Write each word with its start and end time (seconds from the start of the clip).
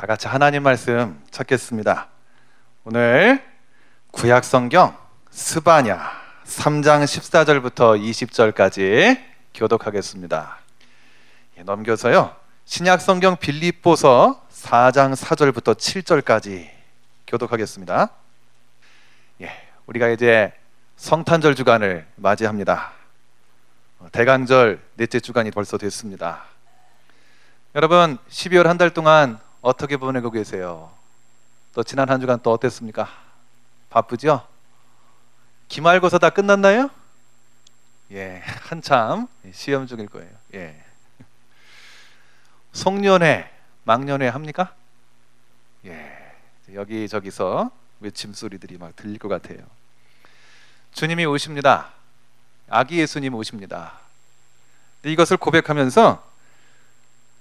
다 0.00 0.06
같이 0.06 0.26
하나님 0.28 0.62
말씀 0.62 1.22
찾겠습니다. 1.30 2.08
오늘 2.84 3.44
구약 4.12 4.44
성경 4.44 4.96
스바냐 5.30 6.00
3장 6.46 7.04
14절부터 7.04 8.00
20절까지 8.00 9.22
교독하겠습니다. 9.52 10.56
예, 11.58 11.62
넘겨서요. 11.64 12.34
신약 12.64 13.02
성경 13.02 13.36
빌립보서 13.36 14.42
4장 14.50 15.14
4절부터 15.14 15.76
7절까지 15.76 16.70
교독하겠습니다. 17.26 18.08
예, 19.42 19.50
우리가 19.84 20.08
이제 20.08 20.50
성탄절 20.96 21.54
주간을 21.54 22.06
맞이합니다. 22.16 22.92
어, 23.98 24.08
대강절 24.12 24.80
넷째 24.96 25.20
주간이 25.20 25.50
벌써 25.50 25.76
됐습니다. 25.76 26.44
여러분 27.74 28.16
12월 28.30 28.64
한 28.64 28.78
달 28.78 28.88
동안 28.88 29.38
어떻게 29.62 29.96
보내고 29.96 30.30
계세요? 30.30 30.90
또 31.74 31.82
지난 31.82 32.08
한 32.08 32.20
주간 32.20 32.40
또 32.42 32.52
어땠습니까? 32.52 33.08
바쁘죠? 33.90 34.46
기말고사 35.68 36.18
다 36.18 36.30
끝났나요? 36.30 36.90
예, 38.12 38.42
한참 38.44 39.28
시험 39.52 39.86
중일 39.86 40.08
거예요. 40.08 40.30
예. 40.54 40.82
송년회, 42.72 43.50
망년회 43.84 44.28
합니까? 44.28 44.74
예. 45.86 46.16
여기 46.74 47.08
저기서 47.08 47.70
외침 48.00 48.32
소리들이 48.32 48.78
막 48.78 48.94
들릴 48.96 49.18
것 49.18 49.28
같아요. 49.28 49.58
주님이 50.92 51.26
오십니다. 51.26 51.92
아기 52.68 52.98
예수님 52.98 53.34
오십니다. 53.34 53.94
이것을 55.04 55.36
고백하면서 55.36 56.24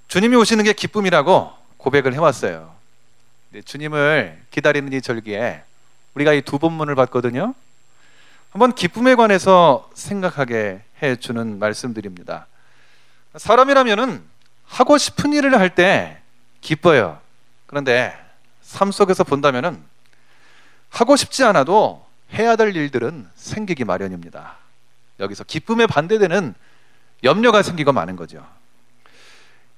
주님이 0.08 0.36
오시는 0.36 0.64
게 0.64 0.74
기쁨이라고 0.74 1.59
고백을 1.80 2.14
해왔어요. 2.14 2.76
주님을 3.66 4.40
기다리는 4.52 4.94
이 4.94 5.02
절기에 5.02 5.64
우리가 6.14 6.34
이 6.34 6.42
두 6.42 6.60
본문을 6.60 6.94
봤거든요. 6.96 7.56
한번 8.52 8.74
기쁨에 8.74 9.16
관해서 9.16 9.90
생각하게 9.94 10.82
해주는 11.02 11.58
말씀드립니다. 11.60 12.48
사람이라면은 13.36 14.24
하고 14.66 14.98
싶은 14.98 15.34
일을 15.34 15.58
할 15.60 15.70
때 15.74 16.20
기뻐요. 16.62 17.20
그런데 17.66 18.14
삶 18.62 18.92
속에서 18.92 19.24
본다면은 19.24 19.82
하고 20.90 21.16
싶지 21.16 21.44
않아도 21.46 22.06
해야 22.34 22.56
될 22.56 22.76
일들은 22.76 23.30
생기기 23.36 23.86
마련입니다. 23.86 24.58
여기서 25.20 25.44
기쁨에 25.46 25.88
반대되는 25.88 26.54
염려가 27.24 27.62
생기고 27.64 27.94
마는 27.94 28.16
거죠. 28.16 28.46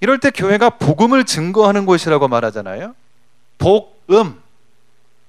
이럴 0.01 0.19
때 0.19 0.31
교회가 0.31 0.71
복음을 0.71 1.23
증거하는 1.23 1.85
곳이라고 1.85 2.27
말하잖아요. 2.27 2.95
복음, 3.57 4.41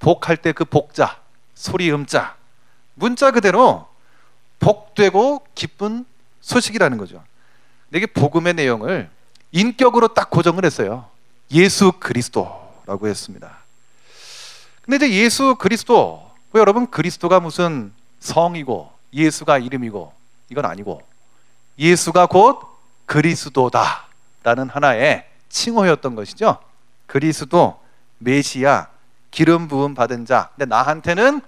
복할 0.00 0.36
때 0.38 0.52
그 0.52 0.64
복자, 0.64 1.20
소리 1.54 1.92
음자, 1.92 2.34
문자 2.94 3.30
그대로 3.30 3.86
복되고 4.58 5.46
기쁜 5.54 6.04
소식이라는 6.40 6.98
거죠. 6.98 7.22
이게 7.94 8.06
복음의 8.06 8.54
내용을 8.54 9.10
인격으로 9.52 10.08
딱 10.08 10.30
고정을 10.30 10.64
했어요. 10.64 11.06
예수 11.52 11.92
그리스도라고 11.92 13.06
했습니다. 13.06 13.58
근데 14.80 14.96
이제 14.96 15.12
예수 15.12 15.54
그리스도, 15.56 16.30
여러분 16.54 16.90
그리스도가 16.90 17.40
무슨 17.40 17.92
성이고 18.20 18.90
예수가 19.12 19.58
이름이고 19.58 20.12
이건 20.50 20.64
아니고 20.64 21.02
예수가 21.78 22.26
곧 22.26 22.60
그리스도다. 23.04 24.06
라는 24.42 24.68
하나의 24.68 25.26
칭호였던 25.48 26.14
것이죠. 26.14 26.58
그리스도, 27.06 27.80
메시아, 28.18 28.88
기름 29.30 29.68
부음 29.68 29.94
받은 29.94 30.26
자. 30.26 30.50
근데 30.56 30.66
나한테는 30.66 31.40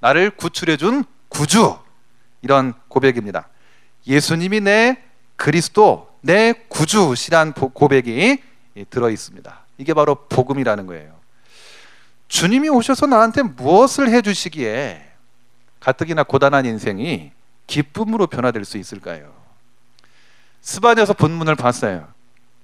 나를 0.00 0.30
구출해 0.30 0.76
준 0.76 1.04
구주. 1.28 1.78
이런 2.42 2.74
고백입니다. 2.88 3.48
예수님이 4.06 4.60
내 4.60 5.02
그리스도, 5.36 6.12
내 6.20 6.52
구주시란 6.68 7.52
고백이 7.52 8.42
들어 8.90 9.10
있습니다. 9.10 9.60
이게 9.78 9.94
바로 9.94 10.14
복음이라는 10.28 10.86
거예요. 10.86 11.14
주님이 12.28 12.68
오셔서 12.68 13.06
나한테 13.06 13.42
무엇을 13.42 14.08
해 14.08 14.22
주시기에 14.22 15.06
가뜩이나 15.80 16.22
고단한 16.22 16.64
인생이 16.64 17.32
기쁨으로 17.66 18.26
변화될 18.26 18.64
수 18.64 18.78
있을까요? 18.78 19.32
스바냐서 20.60 21.12
본문을 21.12 21.56
봤어요. 21.56 22.08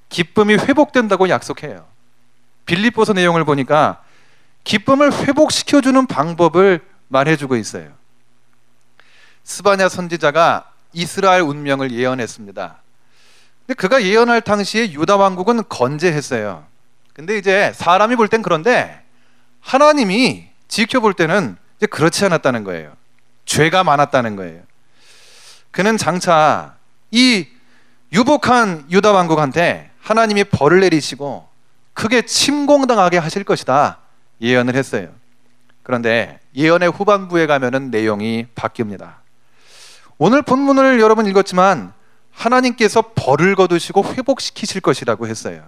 기쁨이 0.08 0.54
회복된다고 0.54 1.28
약속해요. 1.28 1.86
빌립보서 2.66 3.12
내용을 3.12 3.44
보니까 3.44 4.02
기쁨을 4.64 5.12
회복시켜 5.12 5.80
주는 5.80 6.06
방법을 6.06 6.80
말해 7.08 7.36
주고 7.36 7.56
있어요. 7.56 7.90
스바냐 9.44 9.88
선지자가 9.88 10.70
이스라엘 10.92 11.42
운명을 11.42 11.92
예언했습니다. 11.92 12.82
근데 13.66 13.74
그가 13.74 14.02
예언할 14.02 14.40
당시에 14.42 14.92
유다 14.92 15.16
왕국은 15.16 15.68
건재했어요. 15.68 16.66
근데 17.14 17.38
이제 17.38 17.72
사람이 17.74 18.16
볼 18.16 18.28
땐 18.28 18.42
그런데 18.42 19.02
하나님이 19.60 20.48
지켜볼 20.68 21.14
때는 21.14 21.56
이제 21.78 21.86
그렇지 21.86 22.24
않았다는 22.24 22.64
거예요. 22.64 22.94
죄가 23.46 23.84
많았다는 23.84 24.36
거예요. 24.36 24.62
그는 25.70 25.96
장차 25.96 26.76
이 27.10 27.46
유복한 28.12 28.86
유다 28.90 29.12
왕국한테 29.12 29.90
하나님이 30.08 30.44
벌을 30.44 30.80
내리시고 30.80 31.46
크게 31.92 32.22
침공당하게 32.22 33.18
하실 33.18 33.44
것이다 33.44 33.98
예언을 34.40 34.74
했어요. 34.74 35.10
그런데 35.82 36.40
예언의 36.56 36.90
후반부에 36.90 37.46
가면은 37.46 37.90
내용이 37.90 38.46
바뀝니다. 38.54 39.16
오늘 40.16 40.40
본문을 40.40 40.98
여러분 41.00 41.26
읽었지만 41.26 41.92
하나님께서 42.32 43.02
벌을 43.14 43.54
거두시고 43.54 44.02
회복시키실 44.02 44.80
것이라고 44.80 45.26
했어요. 45.26 45.62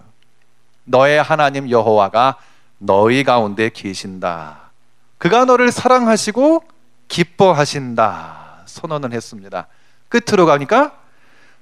너의 0.84 1.22
하나님 1.22 1.68
여호와가 1.68 2.36
너희 2.78 3.24
가운데 3.24 3.68
계신다. 3.68 4.70
그가 5.18 5.44
너를 5.44 5.70
사랑하시고 5.70 6.64
기뻐하신다. 7.08 8.62
선언을 8.64 9.12
했습니다. 9.12 9.66
끝으로 10.08 10.46
가니까 10.46 10.98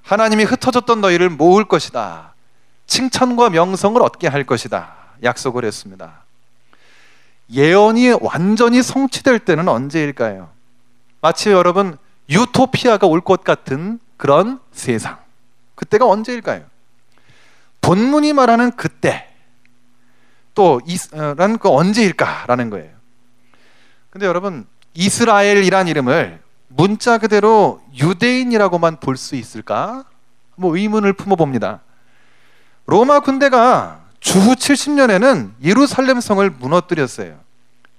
하나님이 0.01 0.45
흩어졌던 0.45 1.01
너희를 1.01 1.29
모을 1.29 1.65
것이다. 1.65 2.35
칭찬과 2.89 3.51
명성을 3.51 4.01
얻게 4.01 4.27
할 4.27 4.43
것이다. 4.43 4.93
약속을 5.23 5.63
했습니다. 5.63 6.23
예언이 7.51 8.13
완전히 8.21 8.81
성취될 8.83 9.39
때는 9.39 9.67
언제일까요? 9.67 10.49
마치 11.21 11.51
여러분 11.51 11.97
유토피아가 12.29 13.07
올 13.07 13.21
것 13.21 13.43
같은 13.43 13.99
그런 14.17 14.59
세상. 14.71 15.17
그때가 15.75 16.05
언제일까요? 16.07 16.63
본문이 17.81 18.33
말하는 18.33 18.71
그때 18.75 19.27
또라는 20.55 21.57
그 21.59 21.69
언제일까라는 21.69 22.69
거예요. 22.69 22.91
근데 24.09 24.25
여러분 24.25 24.65
이스라엘이란 24.95 25.87
이름을 25.87 26.41
문자 26.67 27.17
그대로 27.19 27.81
유대인이라고만 27.97 28.99
볼 28.99 29.15
수 29.15 29.35
있을까? 29.35 30.05
뭐 30.55 30.75
의문을 30.75 31.13
품어봅니다. 31.13 31.81
로마 32.89 33.19
군대가 33.19 34.01
주후 34.19 34.55
70년에는 34.55 35.51
예루살렘 35.63 36.19
성을 36.19 36.49
무너뜨렸어요. 36.49 37.39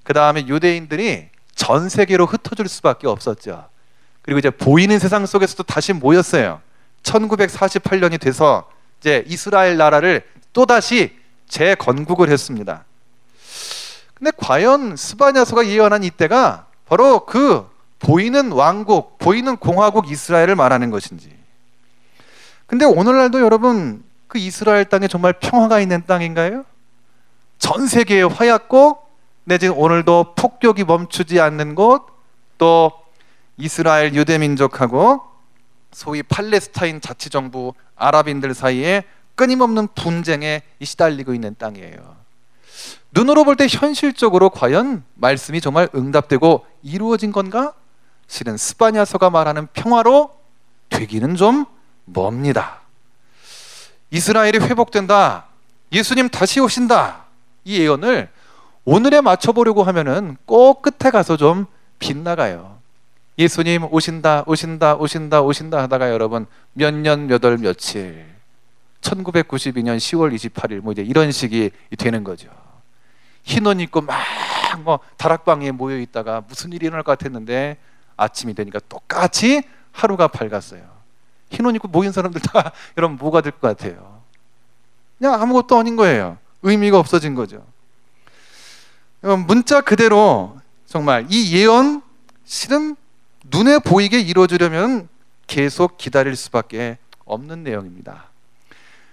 그 0.02 0.12
다음에 0.12 0.46
유대인들이 0.46 1.28
전 1.54 1.88
세계로 1.88 2.26
흩어질 2.26 2.68
수밖에 2.68 3.06
없었죠. 3.06 3.68
그리고 4.22 4.38
이제 4.38 4.50
보이는 4.50 4.98
세상 4.98 5.24
속에서도 5.26 5.62
다시 5.62 5.92
모였어요. 5.92 6.60
1948년이 7.02 8.20
돼서 8.20 8.68
이제 9.00 9.24
이스라엘 9.26 9.76
나라를 9.76 10.24
또다시 10.52 11.16
재건국을 11.48 12.28
했습니다. 12.28 12.84
근데 14.14 14.32
과연 14.36 14.96
스바냐서가 14.96 15.66
예언한 15.66 16.04
이때가 16.04 16.66
바로 16.86 17.24
그 17.24 17.66
보이는 17.98 18.52
왕국, 18.52 19.18
보이는 19.18 19.56
공화국 19.56 20.10
이스라엘을 20.10 20.56
말하는 20.56 20.90
것인지. 20.90 21.32
근데 22.66 22.84
오늘날도 22.84 23.40
여러분 23.40 24.02
그 24.30 24.38
이스라엘 24.38 24.84
땅에 24.84 25.08
정말 25.08 25.32
평화가 25.32 25.80
있는 25.80 26.06
땅인가요? 26.06 26.64
전 27.58 27.88
세계에 27.88 28.22
화약고 28.22 29.02
내지 29.42 29.66
오늘도 29.66 30.34
폭격이 30.36 30.84
멈추지 30.84 31.40
않는 31.40 31.74
곳, 31.74 32.06
또 32.56 32.92
이스라엘 33.56 34.14
유대 34.14 34.38
민족하고 34.38 35.20
소위 35.90 36.22
팔레스타인 36.22 37.00
자치 37.00 37.28
정부 37.28 37.74
아랍인들 37.96 38.54
사이에 38.54 39.02
끊임없는 39.34 39.88
분쟁에 39.96 40.62
시달리고 40.80 41.34
있는 41.34 41.56
땅이에요. 41.58 42.16
눈으로 43.10 43.42
볼 43.42 43.56
때 43.56 43.66
현실적으로 43.68 44.50
과연 44.50 45.02
말씀이 45.14 45.60
정말 45.60 45.88
응답되고 45.92 46.64
이루어진 46.84 47.32
건가? 47.32 47.74
실은 48.28 48.56
스파냐서가 48.56 49.28
말하는 49.28 49.66
평화로 49.72 50.30
되기는 50.88 51.34
좀 51.34 51.66
멉니다. 52.04 52.79
이스라엘이 54.10 54.58
회복된다. 54.58 55.46
예수님 55.92 56.28
다시 56.28 56.60
오신다. 56.60 57.24
이 57.64 57.80
예언을 57.80 58.28
오늘에 58.84 59.20
맞춰보려고 59.20 59.82
하면은 59.84 60.36
꼭 60.46 60.82
끝에 60.82 61.10
가서 61.10 61.36
좀 61.36 61.66
빗나가요. 61.98 62.78
예수님 63.38 63.84
오신다, 63.90 64.44
오신다, 64.46 64.96
오신다, 64.96 65.42
오신다 65.42 65.82
하다가 65.82 66.10
여러분 66.10 66.46
몇 66.72 66.92
년, 66.94 67.26
몇 67.26 67.44
월, 67.44 67.58
며칠 67.58 68.26
1992년 69.00 69.96
10월 69.96 70.34
28일 70.34 70.80
뭐 70.80 70.92
이제 70.92 71.02
이런 71.02 71.32
식이 71.32 71.70
되는 71.98 72.24
거죠. 72.24 72.48
흰옷 73.44 73.80
입고 73.80 74.02
막 74.02 74.18
뭐 74.78 75.00
다락방에 75.16 75.72
모여 75.72 75.98
있다가 75.98 76.42
무슨 76.46 76.72
일이 76.72 76.86
일어날 76.86 77.02
것 77.02 77.18
같았는데 77.18 77.76
아침이 78.16 78.54
되니까 78.54 78.80
똑같이 78.88 79.62
하루가 79.92 80.28
밝았어요. 80.28 80.82
흰옷 81.50 81.74
입고 81.76 81.88
모인 81.88 82.12
사람들 82.12 82.40
다 82.40 82.72
여러분 82.96 83.16
뭐가 83.18 83.40
될 83.40 83.52
것 83.52 83.60
같아요? 83.60 84.22
그냥 85.18 85.40
아무것도 85.40 85.76
아닌 85.78 85.96
거예요. 85.96 86.38
의미가 86.62 86.98
없어진 86.98 87.34
거죠. 87.34 87.64
문자 89.46 89.80
그대로 89.82 90.58
정말 90.86 91.26
이 91.28 91.54
예언 91.56 92.02
실은 92.44 92.96
눈에 93.50 93.78
보이게 93.78 94.18
이루어지려면 94.18 95.08
계속 95.46 95.98
기다릴 95.98 96.36
수밖에 96.36 96.98
없는 97.24 97.64
내용입니다. 97.64 98.26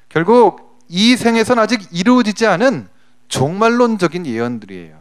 결국 0.10 0.80
이 0.88 1.18
생에선 1.18 1.60
아직 1.60 1.82
이루어지지 1.92 2.46
않은 2.48 2.88
종말론적인 3.28 4.26
예언들이에요. 4.26 4.98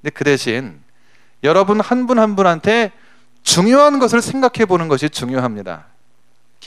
근데 0.00 0.10
그 0.10 0.24
대신 0.24 0.80
여러분 1.44 1.80
한 1.80 2.06
분한 2.06 2.36
분한테 2.36 2.92
중요한 3.42 3.98
것을 3.98 4.22
생각해 4.22 4.64
보는 4.66 4.88
것이 4.88 5.10
중요합니다. 5.10 5.86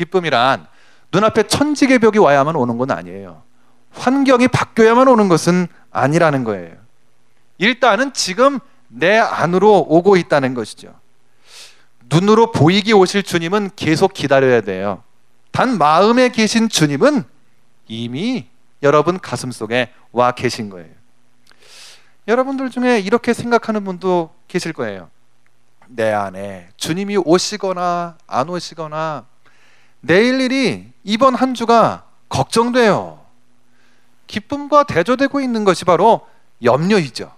기쁨이란 0.01 0.65
눈앞에 1.11 1.43
천지개 1.43 1.99
벽이 1.99 2.17
와야만 2.17 2.55
오는 2.55 2.77
건 2.77 2.91
아니에요. 2.91 3.43
환경이 3.91 4.47
바뀌어야만 4.47 5.07
오는 5.07 5.27
것은 5.27 5.67
아니라는 5.91 6.43
거예요. 6.43 6.75
일단은 7.57 8.13
지금 8.13 8.59
내 8.87 9.17
안으로 9.17 9.85
오고 9.87 10.17
있다는 10.17 10.53
것이죠. 10.53 10.95
눈으로 12.09 12.51
보이게 12.51 12.93
오실 12.93 13.23
주님은 13.23 13.71
계속 13.75 14.13
기다려야 14.13 14.61
돼요. 14.61 15.03
단 15.51 15.77
마음에 15.77 16.29
계신 16.29 16.69
주님은 16.69 17.23
이미 17.87 18.47
여러분 18.83 19.19
가슴 19.19 19.51
속에 19.51 19.93
와 20.11 20.31
계신 20.31 20.69
거예요. 20.69 20.89
여러분들 22.27 22.69
중에 22.69 22.99
이렇게 22.99 23.33
생각하는 23.33 23.83
분도 23.83 24.33
계실 24.47 24.73
거예요. 24.73 25.09
내 25.87 26.11
안에 26.11 26.69
주님이 26.77 27.17
오시거나 27.17 28.17
안 28.27 28.49
오시거나 28.49 29.25
내일 30.01 30.41
일이 30.41 30.91
이번 31.03 31.35
한 31.35 31.53
주가 31.53 32.03
걱정돼요. 32.29 33.19
기쁨과 34.27 34.83
대조되고 34.83 35.41
있는 35.41 35.63
것이 35.63 35.85
바로 35.85 36.27
염려이죠. 36.63 37.31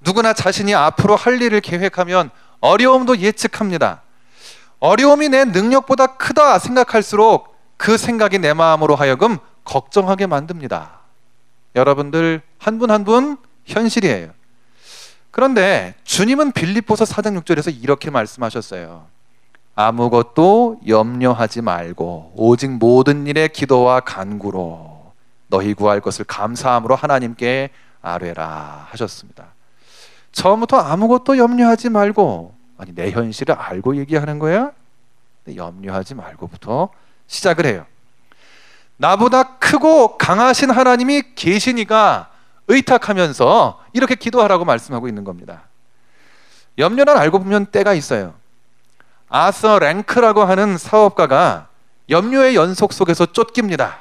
누구나 0.00 0.32
자신이 0.32 0.74
앞으로 0.74 1.16
할 1.16 1.40
일을 1.40 1.60
계획하면 1.60 2.30
어려움도 2.60 3.18
예측합니다. 3.18 4.02
어려움이 4.78 5.28
내 5.28 5.44
능력보다 5.44 6.16
크다 6.16 6.58
생각할수록 6.58 7.54
그 7.76 7.96
생각이 7.96 8.38
내 8.38 8.52
마음으로 8.52 8.94
하여금 8.96 9.38
걱정하게 9.64 10.26
만듭니다. 10.26 11.00
여러분들 11.74 12.42
한 12.58 12.78
분 12.78 12.90
한 12.90 13.04
분 13.04 13.36
현실이에요. 13.66 14.30
그런데 15.30 15.94
주님은 16.04 16.52
빌립보서 16.52 17.04
4장 17.04 17.40
6절에서 17.42 17.82
이렇게 17.82 18.10
말씀하셨어요. 18.10 19.06
아무것도 19.76 20.80
염려하지 20.88 21.60
말고 21.60 22.32
오직 22.34 22.70
모든 22.70 23.26
일에 23.26 23.46
기도와 23.46 24.00
간구로 24.00 25.12
너희 25.48 25.74
구할 25.74 26.00
것을 26.00 26.24
감사함으로 26.24 26.96
하나님께 26.96 27.70
아뢰라 28.00 28.86
하셨습니다. 28.90 29.48
처음부터 30.32 30.78
아무것도 30.78 31.36
염려하지 31.36 31.90
말고 31.90 32.54
아니 32.78 32.94
내 32.94 33.10
현실을 33.10 33.54
알고 33.54 33.96
얘기하는 33.96 34.38
거야? 34.38 34.72
염려하지 35.54 36.14
말고부터 36.14 36.88
시작을 37.26 37.66
해요. 37.66 37.84
나보다 38.96 39.58
크고 39.58 40.16
강하신 40.16 40.70
하나님이 40.70 41.34
계시니까 41.34 42.30
의탁하면서 42.68 43.84
이렇게 43.92 44.14
기도하라고 44.14 44.64
말씀하고 44.64 45.06
있는 45.06 45.22
겁니다. 45.22 45.64
염려는 46.78 47.16
알고 47.16 47.40
보면 47.40 47.66
때가 47.66 47.92
있어요. 47.92 48.34
아서 49.28 49.78
랭크라고 49.78 50.44
하는 50.44 50.78
사업가가 50.78 51.68
염려의 52.08 52.54
연속 52.54 52.92
속에서 52.92 53.26
쫓깁니다. 53.26 53.98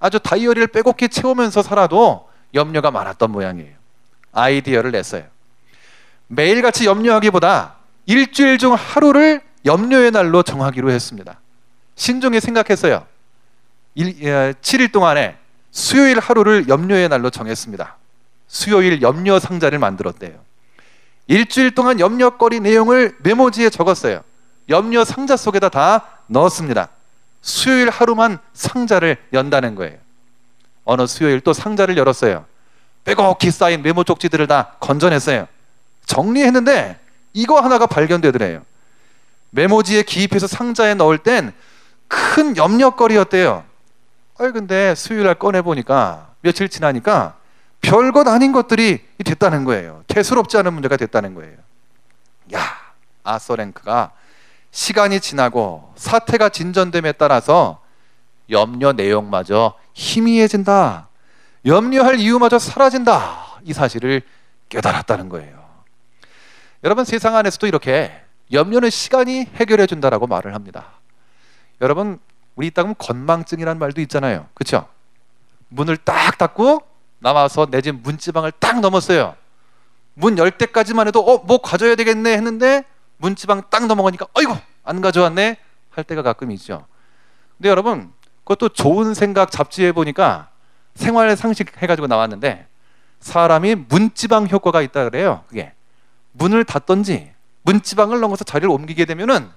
아주 0.00 0.18
다이어리를 0.18 0.66
빼곡히 0.68 1.08
채우면서 1.08 1.62
살아도 1.62 2.28
염려가 2.54 2.90
많았던 2.90 3.30
모양이에요. 3.30 3.74
아이디어를 4.32 4.92
냈어요. 4.92 5.24
매일같이 6.28 6.86
염려하기보다 6.86 7.76
일주일 8.06 8.58
중 8.58 8.74
하루를 8.74 9.42
염려의 9.66 10.12
날로 10.12 10.42
정하기로 10.42 10.90
했습니다. 10.90 11.40
신중히 11.94 12.40
생각했어요. 12.40 13.06
7일 13.96 14.80
예, 14.80 14.86
동안에 14.88 15.36
수요일 15.70 16.18
하루를 16.20 16.68
염려의 16.68 17.08
날로 17.08 17.30
정했습니다. 17.30 17.96
수요일 18.46 19.02
염려 19.02 19.38
상자를 19.38 19.78
만들었대요. 19.78 20.38
일주일 21.26 21.74
동안 21.74 22.00
염려거리 22.00 22.60
내용을 22.60 23.16
메모지에 23.20 23.68
적었어요. 23.68 24.22
염려 24.68 25.04
상자 25.04 25.36
속에다 25.36 25.68
다 25.68 26.06
넣었습니다. 26.26 26.88
수요일 27.40 27.90
하루만 27.90 28.38
상자를 28.52 29.16
연다는 29.32 29.74
거예요. 29.74 29.96
어느 30.84 31.06
수요일 31.06 31.40
또 31.40 31.52
상자를 31.52 31.96
열었어요. 31.96 32.44
빼곡히 33.04 33.50
쌓인 33.50 33.82
메모 33.82 34.04
쪽지들을 34.04 34.46
다 34.46 34.74
건져냈어요. 34.80 35.46
정리했는데 36.06 36.98
이거 37.32 37.60
하나가 37.60 37.86
발견되더래요. 37.86 38.62
메모지에 39.50 40.02
기입해서 40.02 40.46
상자에 40.46 40.94
넣을 40.94 41.18
땐 41.18 41.52
큰 42.08 42.56
염려거리였대요. 42.56 43.64
아이 44.38 44.50
근데 44.50 44.94
수요일 44.94 45.24
날 45.24 45.34
꺼내 45.34 45.62
보니까 45.62 46.30
며칠 46.40 46.68
지나니까 46.68 47.36
별것 47.80 48.26
아닌 48.26 48.52
것들이 48.52 49.04
됐다는 49.24 49.64
거예요. 49.64 50.02
대수롭지 50.08 50.56
않은 50.58 50.72
문제가 50.72 50.96
됐다는 50.96 51.34
거예요. 51.34 51.56
야, 52.54 52.60
아서랭크가 53.24 54.12
시간이 54.70 55.20
지나고 55.20 55.92
사태가 55.96 56.50
진전됨에 56.50 57.12
따라서 57.12 57.80
염려 58.50 58.92
내용마저 58.92 59.74
희미해진다. 59.94 61.08
염려할 61.66 62.18
이유마저 62.20 62.58
사라진다. 62.58 63.60
이 63.64 63.72
사실을 63.72 64.22
깨달았다는 64.68 65.28
거예요. 65.28 65.58
여러분 66.84 67.04
세상 67.04 67.34
안에서도 67.36 67.66
이렇게 67.66 68.12
염려는 68.52 68.88
시간이 68.90 69.46
해결해 69.54 69.86
준다라고 69.86 70.26
말을 70.26 70.54
합니다. 70.54 70.86
여러분 71.80 72.18
우리 72.54 72.68
이따 72.68 72.82
건망증이라는 72.92 73.78
말도 73.78 74.00
있잖아요. 74.02 74.46
그렇죠? 74.54 74.88
문을 75.68 75.96
딱 75.98 76.38
닫고 76.38 76.82
나와서 77.18 77.66
내 77.66 77.80
집 77.80 77.96
문지방을 77.96 78.52
딱 78.58 78.80
넘었어요. 78.80 79.34
문 80.14 80.38
열 80.38 80.50
때까지만 80.50 81.08
해도 81.08 81.20
어 81.20 81.38
뭐 81.44 81.58
가져야 81.58 81.94
되겠네 81.96 82.32
했는데 82.32 82.84
문지방 83.18 83.62
딱 83.70 83.86
넘어가니까 83.86 84.26
어이구 84.34 84.56
안 84.84 85.00
가져왔네 85.00 85.58
할 85.90 86.04
때가 86.04 86.22
가끔 86.22 86.50
있죠. 86.52 86.86
근데 87.56 87.68
여러분 87.68 88.12
그것도 88.44 88.70
좋은 88.70 89.14
생각 89.14 89.50
잡지에 89.50 89.92
보니까 89.92 90.48
생활 90.94 91.36
상식 91.36 91.76
해가지고 91.82 92.06
나왔는데 92.06 92.66
사람이 93.20 93.74
문지방 93.88 94.48
효과가 94.48 94.80
있다 94.82 95.04
그래요. 95.04 95.44
그게 95.48 95.72
문을 96.32 96.64
닫던지 96.64 97.32
문지방을 97.62 98.20
넘어서 98.20 98.44
자리를 98.44 98.68
옮기게 98.70 99.04
되면은 99.04 99.50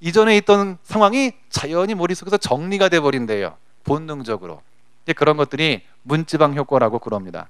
이전에 0.00 0.36
있던 0.38 0.76
상황이 0.82 1.32
자연히 1.48 1.94
머릿속에서 1.94 2.36
정리가 2.36 2.88
돼 2.88 3.00
버린대요. 3.00 3.56
본능적으로. 3.84 4.60
이제 5.04 5.12
그런 5.12 5.36
것들이 5.36 5.82
문지방 6.02 6.54
효과라고 6.54 6.98
그럽니다. 6.98 7.48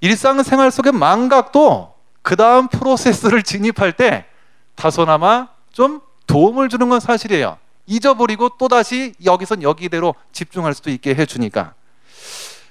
일상생활 0.00 0.70
속의 0.70 0.92
망각도 0.92 1.94
그 2.22 2.36
다음 2.36 2.68
프로세스를 2.68 3.42
진입할 3.42 3.94
때 3.94 4.26
다소나마 4.74 5.48
좀 5.72 6.00
도움을 6.26 6.68
주는 6.68 6.88
건 6.88 7.00
사실이에요. 7.00 7.58
잊어버리고 7.86 8.50
또다시 8.58 9.14
여기선 9.24 9.62
여기대로 9.62 10.14
집중할 10.32 10.74
수도 10.74 10.90
있게 10.90 11.14
해주니까. 11.14 11.74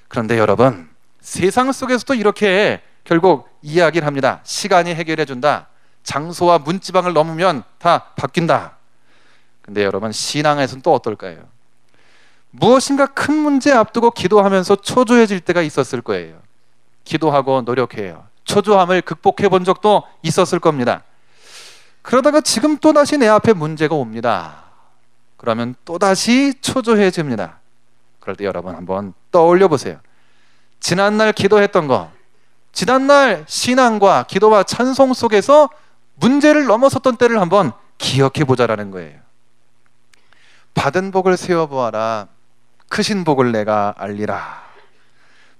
그런데 0.08 0.38
여러분, 0.38 0.90
세상 1.22 1.72
속에서도 1.72 2.14
이렇게 2.16 2.82
결국 3.04 3.50
이야기를 3.62 4.06
합니다. 4.06 4.42
시간이 4.44 4.94
해결해 4.94 5.26
준다. 5.26 5.68
장소와 6.04 6.60
문지방을 6.60 7.14
넘으면 7.14 7.64
다 7.78 8.12
바뀐다. 8.16 8.78
근데 9.62 9.84
여러분 9.84 10.12
신앙에서는 10.12 10.82
또 10.82 10.94
어떨까요? 10.94 11.38
무엇인가 12.52 13.08
큰 13.08 13.34
문제 13.34 13.72
앞두고 13.72 14.12
기도하면서 14.12 14.76
초조해질 14.78 15.40
때가 15.40 15.62
있었을 15.62 16.02
거예요. 16.02 16.40
기도하고 17.04 17.62
노력해요. 17.62 18.26
초조함을 18.44 19.02
극복해 19.02 19.50
본 19.50 19.64
적도 19.64 20.04
있었을 20.22 20.60
겁니다. 20.60 21.04
그러다가 22.04 22.42
지금 22.42 22.78
또다시 22.78 23.18
내 23.18 23.28
앞에 23.28 23.54
문제가 23.54 23.96
옵니다. 23.96 24.66
그러면 25.38 25.74
또다시 25.84 26.54
초조해집니다. 26.62 27.60
그럴 28.20 28.36
때 28.36 28.46
여러분 28.46 28.76
한번 28.76 29.14
떠올려 29.32 29.68
보세요. 29.68 30.00
지난날 30.80 31.34
기도했던 31.34 31.88
거, 31.88 32.12
지난날 32.72 33.46
신앙과 33.48 34.26
기도와 34.28 34.64
찬송 34.64 35.14
속에서 35.14 35.70
문제를 36.16 36.66
넘어섰던 36.66 37.18
때를 37.18 37.42
한번 37.42 37.72
기억해 37.98 38.44
보자라는 38.46 38.92
거예요. 38.92 39.20
받은 40.74 41.12
복을 41.12 41.38
세워 41.38 41.68
보아라. 41.68 42.28
크신 42.90 43.24
복을 43.24 43.52
내가 43.52 43.96
알리라. 43.98 44.64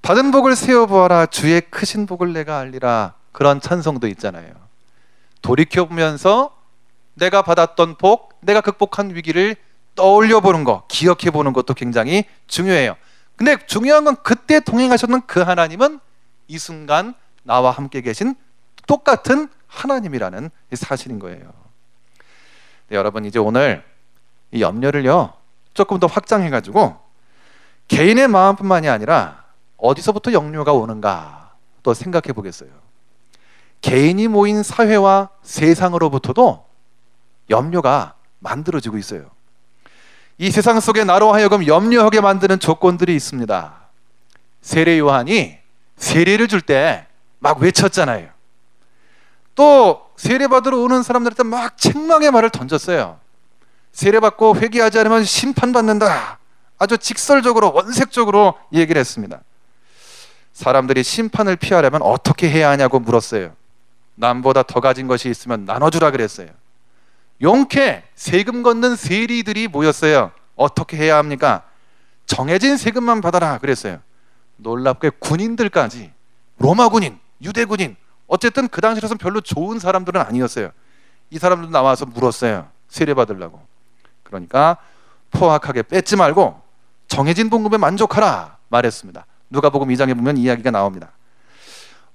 받은 0.02 0.32
복을 0.32 0.56
세워 0.56 0.86
보아라. 0.86 1.26
주의 1.26 1.62
크신 1.62 2.06
복을 2.06 2.34
내가 2.34 2.60
알리라. 2.60 3.14
그런 3.32 3.62
찬송도 3.62 4.08
있잖아요. 4.08 4.63
돌이켜 5.44 5.86
보면서 5.86 6.58
내가 7.14 7.44
받았던 7.44 7.98
복, 7.98 8.34
내가 8.40 8.62
극복한 8.62 9.14
위기를 9.14 9.56
떠올려 9.94 10.40
보는 10.40 10.64
것, 10.64 10.88
기억해 10.88 11.30
보는 11.32 11.54
것도 11.54 11.76
굉장히 11.76 12.26
중요해요. 12.48 12.96
근데 13.36 13.58
중요한 13.68 14.06
건 14.06 14.16
그때 14.24 14.60
동행하셨던 14.60 15.28
그 15.28 15.42
하나님은 15.42 16.00
이 16.48 16.58
순간 16.58 17.14
나와 17.44 17.70
함께 17.70 18.02
계신 18.02 18.34
똑같은 18.88 19.48
하나님이라는 19.68 20.50
사실인 20.74 21.20
거예요. 21.20 21.54
네, 22.88 22.96
여러분 22.96 23.26
이제 23.26 23.38
오늘 23.38 23.84
이 24.52 24.62
염려를요 24.62 25.34
조금 25.74 26.00
더 26.00 26.08
확장해 26.08 26.50
가지고 26.50 26.98
개인의 27.88 28.28
마음뿐만이 28.28 28.88
아니라 28.88 29.46
어디서부터 29.78 30.32
염려가 30.32 30.74
오는가 30.74 31.54
또 31.82 31.94
생각해 31.94 32.34
보겠어요. 32.34 32.83
개인이 33.84 34.28
모인 34.30 34.64
사회와 34.64 35.30
세상으로부터도 35.44 36.66
염려가 37.50 38.16
만들어지고 38.40 38.98
있어요. 38.98 39.30
이 40.38 40.50
세상 40.50 40.80
속에 40.80 41.04
나로 41.04 41.34
하여금 41.34 41.68
염려하게 41.68 42.22
만드는 42.22 42.60
조건들이 42.60 43.14
있습니다. 43.16 43.74
세례 44.62 44.98
요한이 44.98 45.58
세례를 45.98 46.48
줄 46.48 46.62
때 46.62 47.06
막 47.40 47.60
외쳤잖아요. 47.60 48.30
또 49.54 50.08
세례 50.16 50.48
받으러 50.48 50.78
오는 50.78 51.04
사람들한테 51.04 51.44
막 51.44 51.78
책망의 51.78 52.32
말을 52.32 52.50
던졌어요. 52.52 53.20
세례 53.92 54.22
받고 54.22 54.56
회개하지 54.56 54.98
않으면 55.00 55.26
심판받는다. 55.26 56.40
아주 56.80 56.98
직설적으로 56.98 57.74
원색적으로 57.74 58.56
얘기를 58.72 58.98
했습니다. 58.98 59.42
사람들이 60.54 61.04
심판을 61.04 61.58
피하려면 61.58 62.02
어떻게 62.02 62.50
해야 62.50 62.70
하냐고 62.70 63.00
물었어요. 63.02 63.52
남보다 64.16 64.64
더 64.64 64.80
가진 64.80 65.08
것이 65.08 65.30
있으면 65.30 65.66
나눠주라 65.66 66.12
그랬어요. 66.12 66.50
용케 67.42 68.04
세금 68.16 68.64
걷는 68.64 68.96
세리들이 68.96 69.68
모였어요. 69.68 70.32
어떻게 70.56 70.98
해야 70.98 71.18
합니까? 71.18 71.64
정해진 72.26 72.78
세금만 72.78 73.22
받아라 73.22 73.58
그랬어요. 73.58 74.00
놀랍게 74.58 75.12
군인들까지 75.20 76.12
로마 76.60 76.90
군인, 76.90 77.20
유대 77.42 77.66
군인 77.66 77.96
어쨌든 78.28 78.68
그 78.68 78.82
당시로선 78.82 79.18
별로 79.18 79.42
좋은 79.42 79.80
사람들은 79.80 80.22
아니었어요. 80.22 80.72
이 81.30 81.38
사람들도 81.38 81.72
나와서 81.72 82.06
물었어요. 82.06 82.68
세례 82.88 83.14
받으려고. 83.14 83.62
그러니까 84.24 84.78
포악하게 85.32 85.84
뺏지 85.84 86.16
말고 86.16 86.62
정해진 87.08 87.50
봉급에 87.50 87.78
만족하라 87.78 88.58
말했습니다. 88.70 89.26
누가복음 89.50 89.90
2장에 89.90 90.16
보면 90.16 90.38
이야기가 90.38 90.72
나옵니다. 90.72 91.12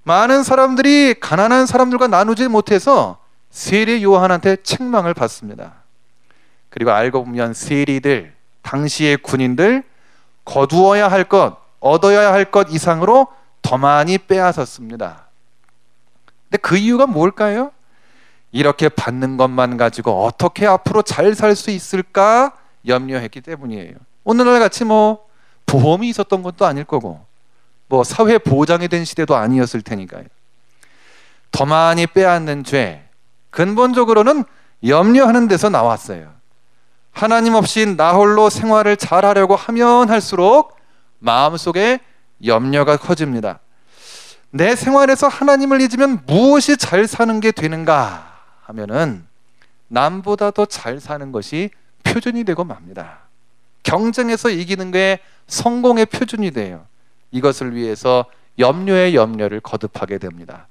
많은 0.03 0.43
사람들이 0.43 1.15
가난한 1.19 1.65
사람들과 1.65 2.07
나누지 2.07 2.47
못해서 2.47 3.17
세례 3.49 4.01
요한한테 4.03 4.57
책망을 4.63 5.13
받습니다. 5.13 5.73
그리고 6.69 6.91
알고 6.91 7.25
보면 7.25 7.53
세리들, 7.53 8.33
당시의 8.61 9.17
군인들 9.17 9.83
거두어야 10.45 11.07
할 11.09 11.23
것, 11.23 11.57
얻어야 11.79 12.31
할 12.33 12.45
것 12.51 12.67
이상으로 12.71 13.27
더 13.61 13.77
많이 13.77 14.17
빼앗았습니다. 14.17 15.25
근데 16.49 16.57
그 16.61 16.77
이유가 16.77 17.05
뭘까요? 17.05 17.71
이렇게 18.51 18.89
받는 18.89 19.37
것만 19.37 19.77
가지고 19.77 20.23
어떻게 20.25 20.65
앞으로 20.65 21.01
잘 21.03 21.35
살 21.35 21.55
수 21.55 21.69
있을까 21.69 22.53
염려했기 22.87 23.41
때문이에요. 23.41 23.93
오늘날 24.23 24.59
같이 24.59 24.85
뭐 24.85 25.27
보험이 25.65 26.09
있었던 26.09 26.41
것도 26.41 26.65
아닐 26.65 26.83
거고 26.83 27.23
뭐 27.89 28.03
사회 28.03 28.37
보장이 28.37 28.87
된 28.87 29.03
시대도 29.03 29.35
아니었을 29.35 29.81
테니까요. 29.81 30.23
더 31.51 31.65
많이 31.65 32.05
빼앗는 32.07 32.63
죄 32.63 33.03
근본적으로는 33.49 34.45
염려하는 34.87 35.47
데서 35.47 35.69
나왔어요. 35.69 36.31
하나님 37.11 37.55
없이 37.55 37.85
나 37.97 38.13
홀로 38.13 38.49
생활을 38.49 38.95
잘 38.95 39.25
하려고 39.25 39.55
하면 39.55 40.09
할수록 40.09 40.77
마음속에 41.17 41.99
염려가 42.45 42.97
커집니다. 42.97 43.59
내 44.51 44.75
생활에서 44.75 45.27
하나님을 45.27 45.81
잊으면 45.81 46.21
무엇이 46.25 46.77
잘 46.77 47.07
사는 47.07 47.39
게 47.39 47.51
되는가 47.51 48.31
하면은 48.61 49.25
남보다 49.87 50.51
더 50.51 50.65
잘 50.67 50.99
사는 50.99 51.31
것이 51.31 51.71
표준이 52.03 52.43
되고 52.43 52.63
맙니다. 52.63 53.19
경쟁에서 53.81 54.49
이기는 54.49 54.91
게 54.91 55.19
성공의 55.47 56.05
표준이 56.05 56.51
돼요. 56.51 56.85
이것을 57.31 57.75
위해서 57.75 58.25
염려의 58.57 59.15
염려를 59.15 59.59
거듭하게 59.61 60.17
됩니다. 60.17 60.67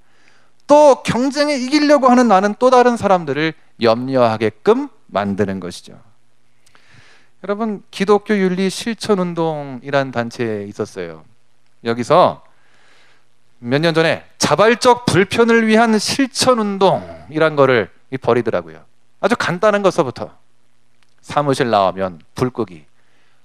또 0.66 1.02
경쟁에 1.02 1.54
이기려고 1.56 2.08
하는 2.08 2.28
나는 2.28 2.54
또 2.58 2.70
다른 2.70 2.96
사람들을 2.96 3.54
염려하게끔 3.80 4.88
만드는 5.06 5.60
것이죠. 5.60 5.98
여러분 7.44 7.82
기독교 7.90 8.36
윤리 8.36 8.68
실천 8.68 9.18
운동이란 9.18 10.10
단체에 10.10 10.64
있었어요. 10.64 11.24
여기서 11.84 12.42
몇 13.60 13.80
년 13.80 13.94
전에 13.94 14.24
자발적 14.38 15.06
불편을 15.06 15.66
위한 15.66 15.98
실천 15.98 16.58
운동이란 16.58 17.56
거를 17.56 17.90
벌이더라고요. 18.20 18.84
아주 19.20 19.34
간단한 19.36 19.82
것서부터 19.82 20.36
사무실 21.20 21.70
나오면 21.70 22.20
불 22.34 22.50
끄기, 22.50 22.84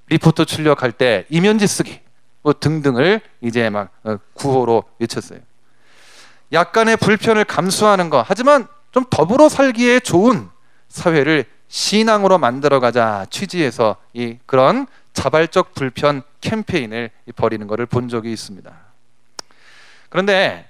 리포트 0.09 0.45
출력할 0.45 0.91
때 0.91 1.25
이면지 1.29 1.67
쓰기, 1.67 1.99
뭐 2.43 2.53
등등을 2.53 3.21
이제 3.41 3.69
막 3.69 3.89
어, 4.03 4.17
구호로 4.33 4.83
외쳤어요. 4.99 5.39
약간의 6.51 6.97
불편을 6.97 7.45
감수하는 7.45 8.09
거. 8.09 8.23
하지만 8.25 8.67
좀 8.91 9.05
더불어 9.09 9.49
살기에 9.49 10.01
좋은 10.01 10.49
사회를 10.87 11.45
신앙으로 11.67 12.37
만들어가자 12.37 13.25
취지에서 13.31 13.95
이 14.13 14.37
그런 14.45 14.85
자발적 15.13 15.73
불편 15.73 16.21
캠페인을 16.41 17.09
벌이는 17.35 17.65
것을 17.65 17.87
본 17.87 18.09
적이 18.09 18.31
있습니다. 18.33 18.71
그런데 20.09 20.69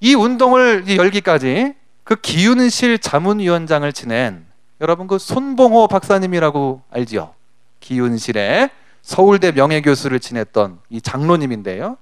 이 0.00 0.14
운동을 0.14 0.84
열기까지 0.96 1.74
그 2.04 2.16
기윤실 2.16 2.98
자문위원장을 2.98 3.92
지낸 3.92 4.46
여러분 4.80 5.06
그 5.06 5.18
손봉호 5.18 5.88
박사님이라고 5.88 6.82
알지요? 6.90 7.34
기윤실에 7.80 8.70
서울대 9.02 9.52
명예교수를 9.52 10.20
지냈던 10.20 10.80
이 10.90 11.00
장로님인데요. 11.00 11.96